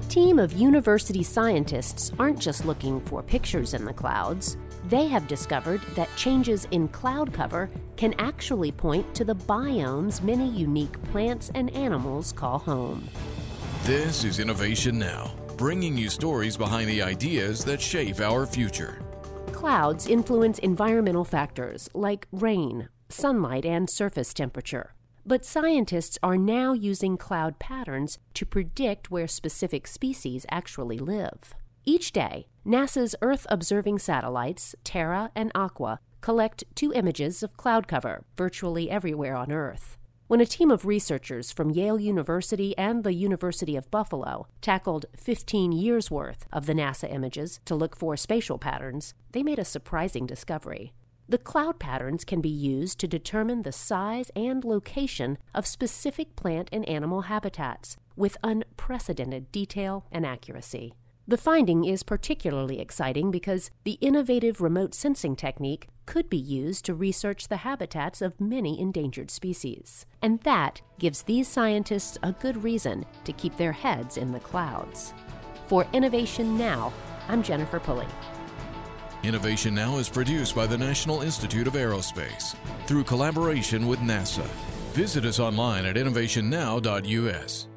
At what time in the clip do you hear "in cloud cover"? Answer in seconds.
6.70-7.68